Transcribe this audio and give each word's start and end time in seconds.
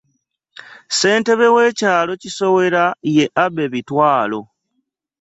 Ssentebe 0.89 1.47
w'ekyalo 1.55 2.11
Kisowera, 2.21 2.85
ye 3.15 3.25
Abbey 3.43 3.69
Bitwaalo 3.73 4.39